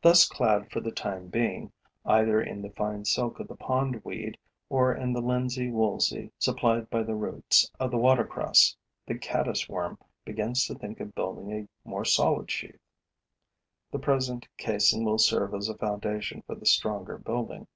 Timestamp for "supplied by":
6.38-7.02